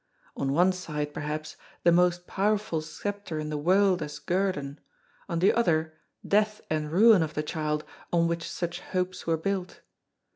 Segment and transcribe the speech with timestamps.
[0.35, 4.79] On one side perhaps the most powerful sceptre in the world as guerdon;
[5.29, 5.93] on the other
[6.27, 9.81] death and ruin of the child on which such hopes were built.